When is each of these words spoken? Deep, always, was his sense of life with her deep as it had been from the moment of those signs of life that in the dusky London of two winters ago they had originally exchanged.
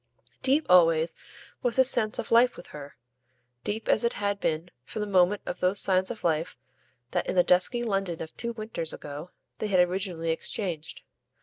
Deep, 0.41 0.65
always, 0.67 1.13
was 1.61 1.75
his 1.75 1.87
sense 1.87 2.17
of 2.17 2.31
life 2.31 2.57
with 2.57 2.65
her 2.69 2.97
deep 3.63 3.87
as 3.87 4.03
it 4.03 4.13
had 4.13 4.39
been 4.39 4.71
from 4.83 4.99
the 4.99 5.07
moment 5.07 5.43
of 5.45 5.59
those 5.59 5.79
signs 5.79 6.09
of 6.09 6.23
life 6.23 6.57
that 7.11 7.27
in 7.27 7.35
the 7.35 7.43
dusky 7.43 7.83
London 7.83 8.19
of 8.19 8.35
two 8.35 8.51
winters 8.53 8.93
ago 8.93 9.29
they 9.59 9.67
had 9.67 9.79
originally 9.79 10.31
exchanged. 10.31 11.03